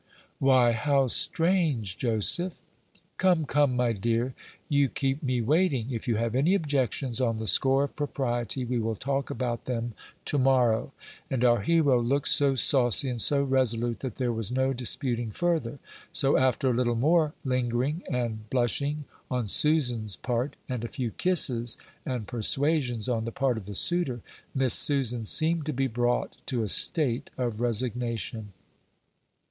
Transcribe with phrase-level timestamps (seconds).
[0.39, 2.59] "Why, how strange, Joseph!"
[3.19, 4.33] "Come, come, my dear,
[4.67, 5.91] you keep me waiting.
[5.91, 9.93] If you have any objections on the score of propriety, we will talk about them
[10.25, 10.91] to morrow;"
[11.29, 15.77] and our hero looked so saucy and so resolute that there was no disputing further;
[16.11, 21.77] so, after a little more lingering and blushing on Susan's part, and a few kisses
[22.07, 24.21] and persuasions on the part of the suitor,
[24.55, 28.53] Miss Susan seemed to be brought to a state of resignation.